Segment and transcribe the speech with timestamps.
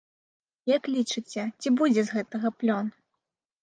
[0.77, 2.85] Як лічыце, ці будзе з гэтага плён?